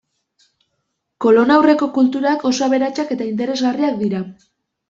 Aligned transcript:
Kolonaurreko 1.25 1.89
kulturak 1.99 2.47
oso 2.53 2.67
aberatsak 2.69 3.15
eta 3.17 3.31
interesgarriak 3.33 4.01
dira. 4.05 4.25